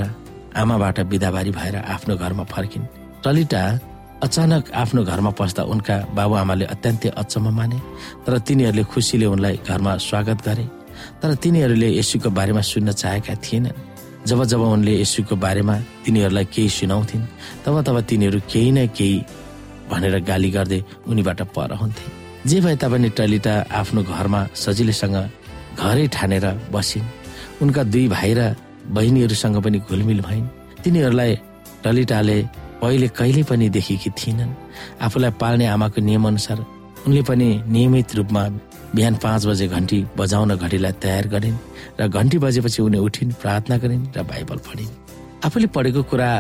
आमाबाट 0.63 0.97
बिदाबारी 1.11 1.51
भएर 1.59 1.77
आफ्नो 1.95 2.15
घरमा 2.23 2.45
फर्किन्। 2.55 2.87
ललिता 3.27 3.63
अचानक 4.27 4.71
आफ्नो 4.83 5.01
घरमा 5.11 5.31
पस्दा 5.35 5.63
उनका 5.75 5.97
बाबुआमाले 6.15 6.65
अत्यन्तै 6.75 7.09
अचम्म 7.19 7.51
माने 7.59 7.79
तर 8.23 8.39
तिनीहरूले 8.47 8.85
खुसीले 8.95 9.27
उनलाई 9.27 9.59
घरमा 9.67 9.93
स्वागत 10.07 10.39
गरे। 10.47 10.67
तर 11.19 11.35
तिनीहरूले 11.43 11.89
यसुको 11.99 12.31
बारेमा 12.31 12.63
सुन्न 12.63 12.89
चाहेका 13.03 13.35
थिएनन्। 13.43 13.79
जब 14.27 14.45
जब 14.45 14.61
उनले 14.61 14.93
यसुको 15.01 15.37
बारेमा 15.37 15.75
तिनीहरूलाई 16.05 16.45
केही 16.55 16.69
सुनाउँथिन् 16.69 17.25
तब 17.65 17.75
तब 17.87 18.01
तिनीहरू 18.09 18.41
केही 18.53 18.71
न 18.73 18.87
केही 18.97 19.17
भनेर 19.91 20.17
गाली 20.25 20.51
गर्दै 20.51 20.81
उनीबाट 21.09 21.41
पर 21.53 21.73
हुन्थे। 21.77 22.05
जे 22.49 22.61
भए 22.61 22.77
तापनि 22.81 23.09
टलिटा 23.17 23.55
आफ्नो 23.71 24.03
घरमा 24.03 24.41
सजिलैसँग 24.57 25.17
घरै 25.77 26.07
ठानेर 26.09 26.47
बसिन्। 26.73 27.07
उनका 27.63 27.83
दुई 27.93 28.09
भाइ 28.09 28.33
र 28.35 28.41
बहिनीहरूसँग 28.97 29.57
पनि 29.65 29.79
घुलमिल 29.89 30.21
भइन्। 30.21 30.47
तिनीहरूलाई 30.83 31.33
टलिटाले 31.85 32.39
पहिले 32.81 33.09
कहिले 33.09 33.43
पनि 33.49 33.69
देखेकी 33.77 34.11
थिएनन्। 34.11 34.53
आफूलाई 35.05 35.33
पाल्ने 35.41 35.67
आमाको 35.69 36.01
नियमअनुसार 36.01 36.59
उनले 37.05 37.23
पनि 37.29 37.49
नियमित 37.69 38.15
रूपमा 38.17 38.43
बिहान 38.95 39.15
पाँच 39.19 39.47
बजे 39.47 39.67
घन्टी 39.69 39.99
बजाउन 40.17 40.55
घडीलाई 40.55 40.93
तयार 41.03 41.27
गरिन् 41.29 41.59
र 42.01 42.07
घन्टी 42.09 42.39
बजेपछि 42.39 42.83
उनी 42.83 42.99
उठिन् 42.99 43.33
प्रार्थना 43.43 43.77
गरिन् 43.83 44.07
र 44.17 44.23
बाइबल 44.23 44.59
पढिन्। 44.67 44.93
आफूले 45.45 45.67
पढेको 45.75 46.03
कुरा 46.11 46.31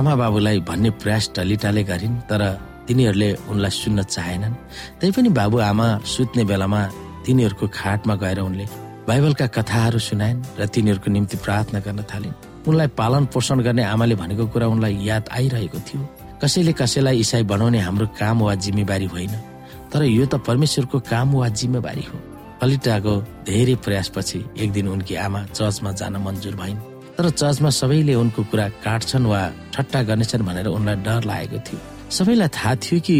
आमा 0.00 0.12
बाबुलाई 0.16 0.60
भन्ने 0.64 0.90
प्रयास 0.96 1.30
टलिटाले 1.36 1.82
गरिन् 1.84 2.16
तर 2.30 2.42
तिनीहरूले 2.88 3.28
उनलाई 3.52 3.70
सुन्न 3.70 4.02
चाहेनन्। 4.08 4.54
तैपनि 5.00 5.28
बाबुआमा 5.36 5.88
सुत्ने 6.08 6.44
बेलामा 6.48 6.80
तिनीहरूको 7.26 7.66
खाटमा 7.68 8.14
गएर 8.16 8.40
उनले 8.40 8.66
बाइबलका 9.08 9.46
कथाहरू 9.52 9.98
सुनाइन् 9.98 10.40
र 10.60 10.66
तिनीहरूको 10.72 11.08
निम्ति 11.12 11.36
प्रार्थना 11.44 11.78
गर्न 11.84 12.00
थालिन्। 12.08 12.34
उनलाई 12.68 12.88
पालन 12.96 13.24
पोषण 13.28 13.60
गर्ने 13.60 13.84
आमाले 13.84 14.14
भनेको 14.16 14.46
कुरा 14.48 14.66
उनलाई 14.66 14.94
याद 15.04 15.28
आइरहेको 15.28 15.78
थियो। 15.86 16.00
कसैले 16.40 16.72
कसैलाई 16.72 17.16
इसाई 17.20 17.42
बनाउने 17.52 17.78
हाम्रो 17.78 18.06
काम 18.16 18.36
वा 18.42 18.54
जिम्मेवारी 18.64 19.06
होइन। 19.12 19.51
तर 19.92 20.02
यो 20.02 20.24
त 20.26 20.34
परमेश्वरको 20.48 20.98
काम 21.04 21.28
वा 21.36 21.48
जिम्मेवारी 21.52 22.04
हो। 22.08 22.18
कलिटाको 22.60 23.14
धेरै 23.44 23.74
प्रयासपछि 23.84 24.38
एक 24.58 24.72
दिन 24.72 24.88
उनकी 24.88 25.14
आमा 25.14 25.40
चर्चमा 25.52 25.92
जान 25.92 26.16
मन्जुर 26.16 26.54
भइन्। 26.56 26.78
तर 27.16 27.30
चर्चमा 27.30 27.70
सबैले 27.70 28.14
उनको 28.14 28.42
कुरा 28.50 28.68
काट्छन् 28.84 29.26
वा 29.26 29.40
ठट्टा 29.74 30.02
गर्नेछन् 30.08 30.46
भनेर 30.48 30.66
उनलाई 30.72 30.96
डर 31.06 31.22
लागेको 31.28 31.58
थियो। 31.66 31.80
सबैलाई 32.08 32.48
थाहा 32.48 32.74
थियो 32.82 33.00
कि 33.00 33.16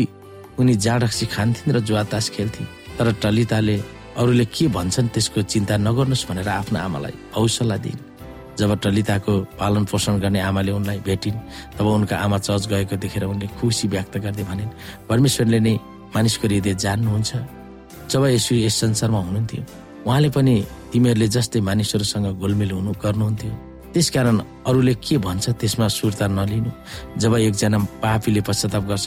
उनी 0.58 0.74
जाँडक्सी 0.74 1.26
खान्थिन् 1.26 1.74
र 1.76 1.80
जुवातास 1.80 2.28
खेल्थिन्। 2.30 2.68
तर 2.96 3.12
टलिताले 3.22 3.76
अरूले 4.16 4.44
के 4.44 4.68
भन्छन् 4.68 5.12
त्यसको 5.12 5.42
चिन्ता 5.42 5.76
नगर्नुहोस् 5.76 6.28
भनेर 6.28 6.48
आफ्नो 6.48 6.78
आमालाई 6.78 7.14
हौसला 7.36 7.76
दिइन्। 7.84 8.00
जब 8.52 8.70
टलिताको 8.84 9.32
पालन 9.60 9.84
पोषण 9.88 10.20
गर्ने 10.20 10.40
आमाले 10.40 10.72
उनलाई 10.72 10.98
भेटिन् 11.08 11.38
तब 11.76 11.86
उनका 11.86 12.16
आमा 12.16 12.38
चर्च 12.38 12.64
गएको 12.68 12.96
देखेर 12.96 13.24
उनले 13.24 13.46
खुसी 13.58 13.88
व्यक्त 13.88 14.14
गर्दै 14.24 14.44
भनिन् 14.44 14.76
परमेश्वरले 15.08 15.60
नै 15.60 15.74
मानिसको 16.14 16.46
हृदय 16.48 16.74
जान्नुहुन्छ। 16.84 17.30
जब 18.10 18.22
यसो 18.36 18.54
यस 18.54 18.74
संसारमा 18.80 19.18
हुनुहुन्थ्यो 19.26 19.62
उहाँले 20.06 20.28
पनि 20.36 20.54
तिमीहरूले 20.92 21.28
जस्तै 21.34 21.60
मानिसहरूसँग 21.68 22.26
गोलमेल 22.42 22.70
हुनु 22.76 22.92
गर्नुहुन्थ्यो। 23.02 23.52
त्यसकारण 23.92 24.38
अरूले 24.68 24.94
के 25.04 25.16
भन्छ 25.18 25.44
त्यसमा 25.60 25.86
सुर्ता 25.88 26.26
नलिनु। 26.28 26.70
जब 27.20 27.32
एकजना 27.48 27.78
पापीले 28.02 28.40
पश्चाताप 28.48 28.84
गर्छ 28.90 29.06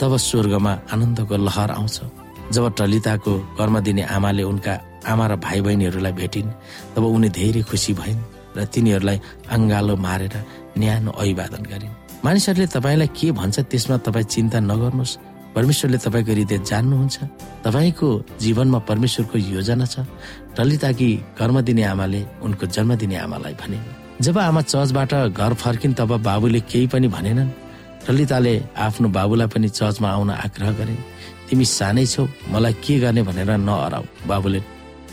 तब 0.00 0.12
स्वर्गमा 0.16 0.72
आनन्दको 0.92 1.36
लहर 1.46 1.70
आउँछ। 1.78 1.96
जब 2.54 2.64
टलिताको 2.78 3.32
कर्म 3.58 3.74
दिने 3.86 4.02
आमाले 4.16 4.42
उनका 4.42 4.74
आमा 5.06 5.24
र 5.26 5.32
भाइ 5.36 5.60
बहिनीहरूलाई 5.66 6.12
भेटिन् 6.12 6.50
तब 6.94 7.04
उनी 7.04 7.28
धेरै 7.38 7.62
खुसी 7.62 7.92
भइन् 8.00 8.20
र 8.56 8.64
तिनीहरूलाई 8.72 9.18
अङ्गालो 9.54 9.94
मारेर 10.06 10.34
न्यानो 10.78 11.10
अभिवादन 11.10 11.62
गरिन्। 11.70 11.94
मानिसहरूले 12.24 12.66
तपाईँलाई 12.66 13.08
के 13.18 13.26
भन्छ 13.34 13.56
त्यसमा 13.70 13.96
तपाईँ 14.06 14.30
चिन्ता 14.32 14.58
नगर्नुहोस्। 14.60 15.35
परमेश्वरले 15.56 15.98
तपाईँको 16.04 16.32
हृदय 16.32 16.58
जान्नुहुन्छ। 16.68 17.16
तपाईँको 17.64 18.08
जीवनमा 18.40 18.78
परमेश्वरको 18.84 19.36
योजना 19.56 19.86
छ। 19.88 20.04
ललिताकी 20.58 21.10
कर्म 21.38 21.60
दिने 21.64 21.82
आमाले 21.92 22.20
उनको 22.44 22.66
जन्म 22.68 22.94
दिने 23.00 23.16
आमालाई 23.16 23.54
भने 23.60 23.78
जब 24.20 24.38
आमा 24.38 24.60
चर्चबाट 24.62 25.12
घर 25.32 25.52
फर्किन् 25.54 25.94
तब 25.96 26.10
बाबुले 26.22 26.60
केही 26.60 26.86
पनि 26.92 27.08
भनेनन्। 27.08 27.50
ललिताले 28.08 28.54
आफ्नो 28.76 29.08
बाबुलाई 29.08 29.48
पनि 29.48 29.68
चर्चमा 29.68 30.08
आउन 30.08 30.30
आग्रह 30.30 30.70
गरिन् 30.78 31.02
तिमी 31.48 31.64
सानै 31.64 32.06
छौ 32.06 32.28
मलाई 32.52 32.72
के 32.84 32.98
गर्ने 33.00 33.22
भनेर 33.24 33.50
नअराउ 33.56 34.04
बाबुले 34.28 34.60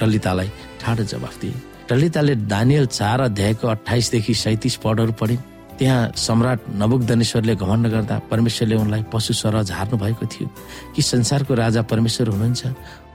ललितालाई 0.02 0.50
ठाडो 0.82 1.04
जवाफ 1.04 1.36
दिए। 1.42 1.56
ललिताले 1.92 2.36
दानियल 2.52 2.86
चार 2.90 3.22
अध्यायको 3.22 3.68
अठाइसदेखि 3.68 4.34
सैतिस 4.34 4.76
पदहरू 4.84 5.14
पढिन्। 5.20 5.53
त्यहाँ 5.80 6.12
सम्राट 6.16 6.60
नबुकदनेश्वरले 6.76 7.56
घमण्ड 7.56 7.88
गर्दा 7.88 8.16
परमेश्वरले 8.32 8.76
उनलाई 8.76 9.04
पशु 9.14 9.34
सरज 9.34 9.72
हार्नु 9.72 9.98
भएको 9.98 10.26
थियो। 10.26 10.48
कि 10.96 11.02
संसारको 11.02 11.54
राजा 11.54 11.82
परमेश्वर 11.82 12.28
हुनुहुन्छ? 12.28 12.62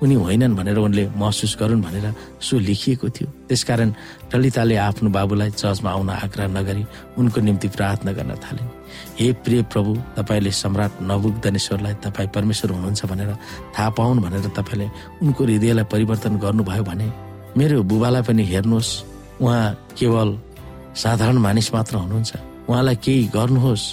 उनी 0.03 0.14
होइनन् 0.14 0.55
भनेर 0.55 0.77
उनले 0.79 1.05
महसुस 1.16 1.57
गरून् 1.61 1.83
भनेर 1.83 2.14
सो 2.40 2.59
लेखिएको 2.59 3.09
थियो। 3.09 3.29
त्यसकारण 3.49 3.88
ललिताले 4.35 4.77
आफ्नो 4.77 5.11
बाबुलाई 5.11 5.51
चर्चमा 5.51 5.90
आउन 5.90 6.11
आग्रह 6.11 6.47
नगरी 6.47 6.85
उनको 7.18 7.40
निम्ति 7.40 7.68
प्रार्थना 7.68 8.12
गर्न 8.12 8.35
थालिन् 8.35 8.71
हे 9.18 9.33
प्रिय 9.33 9.62
प्रभु 9.62 9.90
तपाईँले 10.16 10.51
सम्राट 10.51 10.92
नबुकदनेश्वरलाई 11.03 11.94
तपाईँ 12.05 12.29
परमेश्वर 12.35 12.71
हुनुहुन्छ 12.71 13.07
भनेर 13.07 13.31
थाहा 13.79 13.90
पाउन् 13.90 14.21
भनेर 14.21 14.51
तपाईँले 14.59 14.87
उनको 15.23 15.44
हृदयलाई 15.44 15.85
परिवर्तन 15.92 16.38
गर्नुभयो 16.38 16.83
भने 16.83 17.09
मेरो 17.57 17.83
बुबालाई 17.83 18.23
पनि 18.23 18.42
हेर्नुहोस्। 18.44 18.90
उहाँ 19.42 19.66
केवल 19.99 20.29
साधारण 20.97 21.38
मानिस 21.38 21.75
मात्र 21.75 21.97
हुनुहुन्छ। 21.97 22.47
उहाँलाई 22.68 22.96
केही 22.96 23.24
गर्नुहोस् 23.35 23.87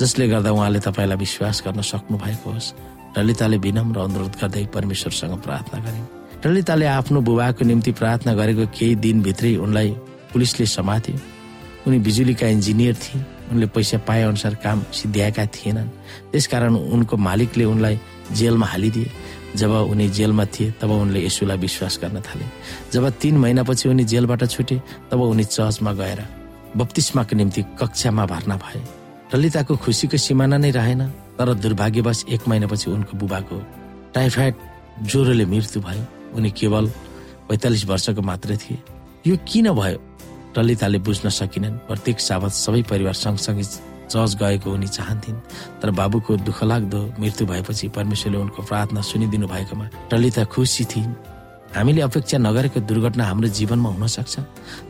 जसले 0.00 0.28
गर्दा 0.28 0.50
उहाँले 0.50 0.80
तपाईँलाई 0.82 1.16
विश्वास 1.16 1.62
गर्न 1.66 1.80
सक्नु 1.80 2.18
भएको 2.18 2.50
होस्। 2.50 2.74
ललिताले 3.18 3.56
विनम्र 3.56 3.98
अनुरोध 3.98 4.34
गर्दै 4.40 4.64
परमेश्वरसँग 4.74 5.34
प्रार्थना 5.40 5.78
गरिन् 5.80 6.06
ललिताले 6.46 6.86
आफ्नो 6.86 7.20
बुबाको 7.20 7.64
निम्ति 7.64 7.92
प्रार्थना 7.92 8.34
गरेको 8.34 8.66
केही 8.76 8.94
दिनभित्रै 8.98 9.56
उनलाई 9.56 9.90
पुलिसले 10.32 10.66
समात्यो। 10.66 11.16
उनी 11.86 11.98
बिजुलीका 11.98 12.46
इन्जिनियर 12.46 12.94
थिए। 12.94 13.22
उनले 13.50 13.66
पैसा 13.66 13.98
पाए 13.98 14.22
अनुसार 14.22 14.54
काम 14.58 14.82
सिद्ध्याएका 14.92 15.46
थिएनन्। 15.46 15.88
त्यसकारण 16.32 16.74
उनको 16.74 17.16
मालिकले 17.16 17.64
उनलाई 17.64 18.00
जेलमा 18.34 18.66
हालिदिए। 18.66 19.10
जब 19.56 19.70
उनी 19.70 20.08
जेलमा 20.10 20.44
थिए 20.44 20.70
तब 20.82 20.90
उनले 20.90 21.24
यसुलाई 21.26 21.56
विश्वास 21.56 21.98
गर्न 22.02 22.20
थाले। 22.20 22.44
जब 22.92 23.08
तीन 23.22 23.38
महिनापछि 23.38 23.88
उनी 23.88 24.04
जेलबाट 24.04 24.44
छुटे 24.44 24.82
तब 25.10 25.20
उनी 25.20 25.44
चर्चमा 25.44 25.92
गएर 25.92 26.20
बत्तिसमाको 26.76 27.36
निम्ति 27.36 27.62
कक्षामा 27.80 28.26
भर्ना 28.26 28.56
भए। 28.56 28.80
ललिताको 29.34 29.76
खुसीको 29.76 30.16
सिमाना 30.16 30.56
नै 30.56 30.70
रहेन 30.70 31.02
तर 31.38 31.54
दुर्भाग्यवश 31.54 32.24
एक 32.28 32.48
महिनापछि 32.48 32.90
उनको 32.90 33.16
बुबाको 33.18 33.56
टाइफाइड 34.14 34.54
ज्वरोले 35.02 35.46
मृत्यु 35.46 35.82
भयो। 35.82 36.04
उनी 36.36 36.50
केवल 36.50 36.84
पैँतालिस 37.48 37.84
वर्षको 37.86 38.22
मात्र 38.22 38.56
थिए। 38.56 38.78
यो 39.26 39.36
किन 39.48 39.72
भयो? 39.72 40.00
ललिताले 40.58 40.98
बुझ्न 40.98 41.28
सकिनन् 41.28 41.76
प्रत्येक 41.88 42.20
साबत 42.20 42.52
सबै 42.52 42.82
परिवार 42.82 43.14
सँगसँगै 43.14 43.64
चर्च 44.08 44.34
गएको 44.40 44.72
उनी 44.72 44.88
चाहन्थिन्। 44.88 45.36
तर 45.80 45.90
बाबुको 45.90 46.36
दुःखलाग्दो 46.46 47.00
मृत्यु 47.20 47.46
भएपछि 47.46 47.88
परमेश्वरले 47.88 48.38
उनको 48.38 48.62
प्रार्थना 48.62 49.00
सुनिदिनु 49.00 49.46
भएकोमा 49.46 49.86
ललिता 50.12 50.44
खुसी 50.44 50.84
थिइन्। 50.84 51.12
हामीले 51.76 52.00
अपेक्षा 52.00 52.38
नगरेको 52.40 52.80
दुर्घटना 52.88 53.24
हाम्रो 53.24 53.48
जीवनमा 53.52 53.88
हुन 53.92 54.06
सक्छ 54.08 54.34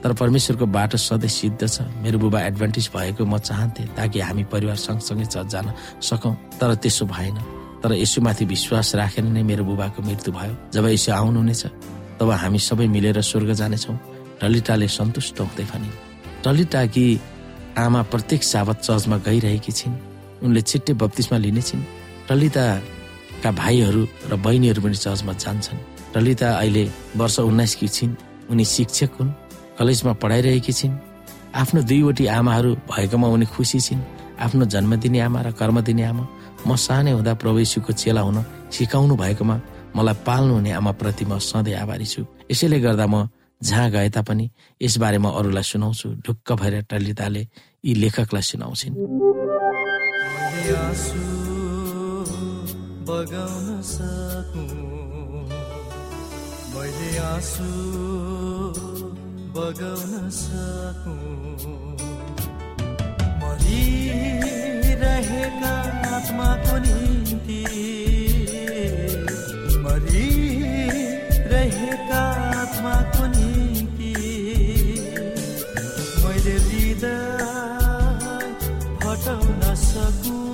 तर 0.07 0.13
परमेश्वरको 0.23 0.67
बाटो 0.71 0.97
सधैँ 0.97 1.29
सिद्ध 1.29 1.67
छ। 1.67 1.83
मेरो 1.99 2.19
बुबा 2.23 2.41
एडभान्टेज 2.47 2.87
भएको 2.95 3.27
म 3.27 3.39
चाहन्थेँ 3.43 3.87
ताकि 3.99 4.19
हामी 4.23 4.45
परिवार 4.47 4.79
सँगसँगै 4.79 5.27
चर्च 5.27 5.49
जान 5.51 5.67
सकौँ 5.99 6.35
तर 6.63 6.75
त्यसो 6.79 7.05
भएन। 7.11 7.37
तर 7.83 7.91
यसुमाथि 7.99 8.45
विश्वास 8.47 8.95
राखेर 9.03 9.25
नै 9.27 9.43
मेरो 9.43 9.65
बुबाको 9.67 9.99
मृत्यु 9.99 10.31
भयो। 10.31 10.55
जब 10.71 10.87
यसो 10.95 11.11
आउनुहुनेछ 11.13 11.63
तब 12.23 12.31
हामी 12.31 12.59
सबै 12.63 12.87
मिलेर 12.87 13.19
स्वर्ग 13.21 13.51
जानेछौँ। 13.59 13.99
ललिताले 14.43 14.87
सन्तुष्ट 14.87 15.41
हुँदै 15.43 15.67
भने 15.67 15.91
ललिताकी 16.47 17.07
आमा 17.83 18.01
प्रत्येक 18.15 18.43
साबत 18.47 18.79
चर्चमा 18.87 19.17
गइरहेकी 19.27 19.73
छिन्? 19.75 19.95
उनले 20.39 20.61
छिट्टै 20.63 20.93
बत्तिसमा 21.03 21.39
लिनेछिन् 21.43 21.83
ललिताका 22.31 23.51
भाइहरू 23.51 24.03
र 24.31 24.33
बहिनीहरू 24.39 24.81
पनि 24.87 24.97
चर्चमा 25.03 25.33
जान्छन्। 25.35 25.96
ललिता 26.17 26.49
अहिले 26.57 26.85
वर्ष 27.21 27.37
उन्नाइसकी 27.45 27.89
छिन्। 27.89 28.17
उनी 28.49 28.65
शिक्षक 28.65 29.11
हुन् 29.21 29.31
कलेजमा 29.77 30.13
पढाइरहेकी 30.17 30.73
छिन्। 30.73 30.95
आफ्नो 31.61 31.81
दुईवटी 31.85 32.25
आमाहरू 32.27 32.71
भएकोमा 32.89 33.29
उनी 33.29 33.47
खुसी 33.53 33.81
छिन्। 33.85 34.01
आफ्नो 34.41 34.65
जन्म 34.73 34.97
दिने 34.97 35.21
आमा 35.21 35.41
र 35.45 35.53
कर्म 35.61 35.81
दिने 35.85 36.05
आमा 36.09 36.25
म 36.67 36.77
सानै 36.77 37.13
हुँदा 37.13 37.33
प्रवेशीको 37.37 37.93
चेला 37.93 38.21
हुन 38.25 38.39
सिकाउनु 38.73 39.15
भएकोमा 39.17 39.57
मलाई 39.97 40.17
पाल्नु 40.27 40.53
हुने 40.57 40.71
आमाप्रति 40.81 41.25
म 41.25 41.37
सधैँ 41.37 41.77
आभारी 41.85 42.07
छु। 42.09 42.25
यसैले 42.51 42.81
गर्दा 42.81 43.07
म 43.07 43.29
जहाँ 43.61 43.89
गए 43.91 44.09
तापनि 44.17 44.51
यसबारे 44.81 45.19
म 45.21 45.27
अरूलाई 45.37 45.65
सुनाउँछु। 45.65 46.09
ढुक्क 46.25 46.49
भएर 46.61 46.75
टलिताले 46.89 47.43
यी 47.85 47.93
लेखकलाई 47.95 48.45
सुनाउँछिन्। 48.51 48.95
बगाउन 53.05 53.69
मैले 56.77 57.13
आँसु 57.25 57.67
बगाउन 59.57 60.13
मरिरहेका 63.41 64.85
आत्माको 66.17 66.75
निम्ति 66.85 67.61
मरिरहेका 69.85 71.33
आत्माको 72.61 73.25
निम्ति 73.37 74.13
मैले 76.25 76.57
हृदय 76.67 77.41
हटाउन 79.05 79.63
सकु? 79.89 80.46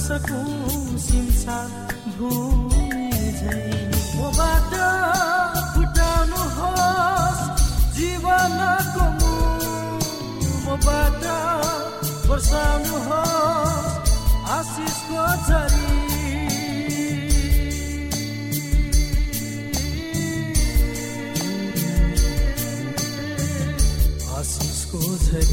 सकौँ 0.00 0.98
सिमसार 0.98 1.68
भूमि 2.18 2.86
झै 3.38 3.60
मबाट 4.16 4.72
फुटाउनुहोस् 5.74 7.44
जीवनको 7.96 9.06
मबाट 10.66 11.22
वर्षाउनुहोस् 12.30 13.88
आशिषको 14.58 15.26
झरी। 15.46 16.09
श्रोता 25.30 25.44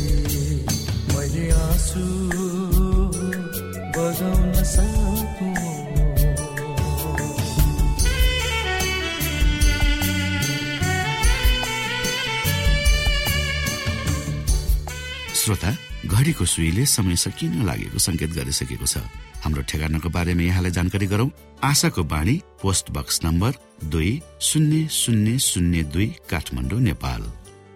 घडीको 16.05 16.45
सुईले 16.45 16.85
समय 16.85 17.15
सकिन 17.15 17.65
लागेको 17.65 17.97
संकेत 17.97 18.29
गरिसकेको 18.29 18.85
छ? 18.85 18.97
हाम्रो 19.45 19.61
ठेगानाको 19.61 20.09
बारेमा 20.09 20.41
यहाँलाई 20.41 20.71
जानकारी 20.71 21.05
गरौं। 21.05 21.29
आशाको 21.63 22.03
बाणी 22.03 22.41
पोस्ट 22.61 22.91
बक्स 22.91 23.19
नम्बर 23.25 23.51
दुई 23.83 24.21
शून्य 24.41 24.87
शून्य 24.87 25.39
शून्य 25.39 25.83
दुई 25.83 26.15
काठमाडौँ 26.29 26.79
नेपाल। 26.79 27.46